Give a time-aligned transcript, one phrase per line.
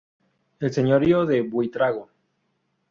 [0.59, 2.09] El señorío de Buitrago.